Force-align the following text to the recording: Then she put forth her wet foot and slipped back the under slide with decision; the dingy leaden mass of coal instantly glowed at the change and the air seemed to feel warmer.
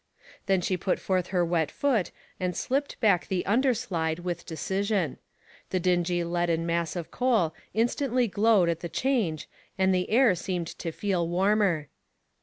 Then 0.47 0.61
she 0.61 0.77
put 0.77 0.97
forth 0.99 1.27
her 1.27 1.45
wet 1.45 1.69
foot 1.69 2.09
and 2.39 2.57
slipped 2.57 2.99
back 3.01 3.27
the 3.27 3.45
under 3.45 3.75
slide 3.75 4.17
with 4.17 4.47
decision; 4.47 5.19
the 5.69 5.79
dingy 5.79 6.23
leaden 6.23 6.65
mass 6.65 6.95
of 6.95 7.11
coal 7.11 7.53
instantly 7.75 8.27
glowed 8.27 8.67
at 8.67 8.79
the 8.79 8.89
change 8.89 9.47
and 9.77 9.93
the 9.93 10.09
air 10.09 10.33
seemed 10.33 10.65
to 10.79 10.91
feel 10.91 11.27
warmer. 11.29 11.89